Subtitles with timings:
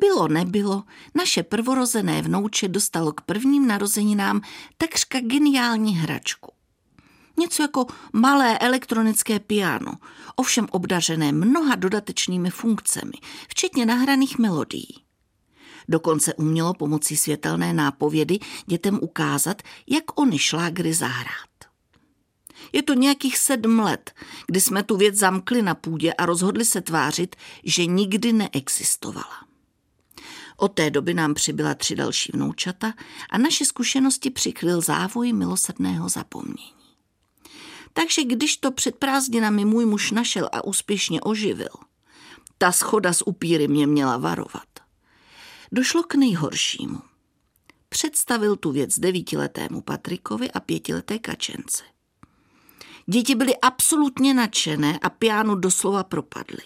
[0.00, 0.84] Bylo nebylo,
[1.14, 4.40] naše prvorozené vnouče dostalo k prvním narozeninám
[4.76, 6.52] takřka geniální hračku.
[7.38, 9.92] Něco jako malé elektronické piano,
[10.36, 13.12] ovšem obdařené mnoha dodatečnými funkcemi,
[13.48, 14.94] včetně nahraných melodií.
[15.88, 21.48] Dokonce umělo pomocí světelné nápovědy dětem ukázat, jak oni šlágry zahrát.
[22.72, 24.14] Je to nějakých sedm let,
[24.46, 29.48] kdy jsme tu věc zamkli na půdě a rozhodli se tvářit, že nikdy neexistovala.
[30.60, 32.94] Od té doby nám přibyla tři další vnoučata
[33.30, 36.72] a naše zkušenosti přikryl závoj milosrdného zapomnění.
[37.92, 41.68] Takže když to před prázdninami můj muž našel a úspěšně oživil,
[42.58, 44.68] ta schoda s upíry mě měla varovat.
[45.72, 47.00] Došlo k nejhoršímu.
[47.88, 51.84] Představil tu věc devítiletému Patrikovi a pětileté kačence.
[53.06, 56.62] Děti byly absolutně nadšené a pianu doslova propadly.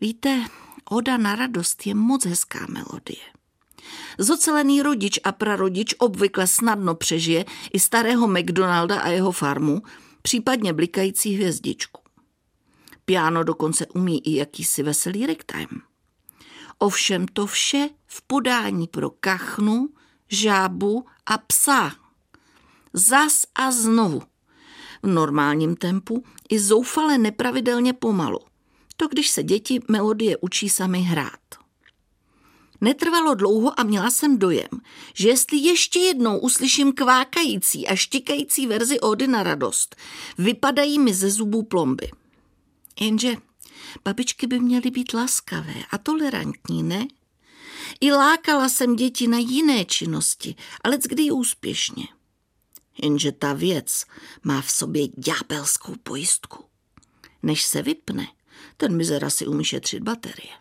[0.00, 0.44] Víte,
[0.90, 3.32] Oda na radost je moc hezká melodie.
[4.18, 9.82] Zocelený rodič a prarodič obvykle snadno přežije i starého McDonalda a jeho farmu,
[10.22, 12.00] případně blikající hvězdičku.
[13.04, 15.80] Piano dokonce umí i jakýsi veselý ragtime.
[16.78, 19.88] Ovšem to vše v podání pro kachnu,
[20.28, 21.92] žábu a psa.
[22.92, 24.22] Zas a znovu.
[25.02, 28.38] V normálním tempu i zoufale nepravidelně pomalu
[28.96, 31.40] to když se děti melodie učí sami hrát.
[32.80, 34.68] Netrvalo dlouho a měla jsem dojem,
[35.14, 39.96] že jestli ještě jednou uslyším kvákající a štikající verzi Ody na radost,
[40.38, 42.10] vypadají mi ze zubů plomby.
[43.00, 43.36] Jenže
[44.04, 47.06] babičky by měly být laskavé a tolerantní, ne?
[48.00, 50.54] I lákala jsem děti na jiné činnosti,
[50.84, 52.08] ale kdy úspěšně.
[53.02, 54.04] Jenže ta věc
[54.42, 56.64] má v sobě ďábelskou pojistku.
[57.42, 58.26] Než se vypne,
[58.76, 60.52] ten mizera si umí šetřit baterie.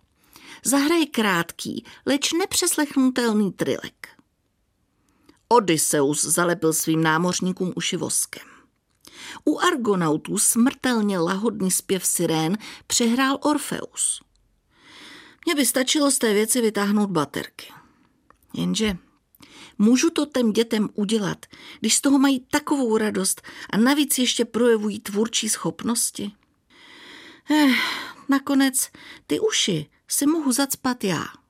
[0.65, 4.07] Zahraje krátký, leč nepřeslechnutelný trilek.
[5.47, 8.47] Odysseus zalepil svým námořníkům uši voskem.
[9.45, 12.57] U argonautů smrtelně lahodný zpěv sirén
[12.87, 14.21] přehrál Orfeus.
[15.45, 17.67] Mně by stačilo z té věci vytáhnout baterky.
[18.53, 18.97] Jenže
[19.77, 21.45] můžu to těm dětem udělat,
[21.79, 26.31] když z toho mají takovou radost a navíc ještě projevují tvůrčí schopnosti?
[27.49, 27.75] Eh,
[28.29, 28.91] nakonec
[29.27, 31.40] ty uši si mohu zacpat já.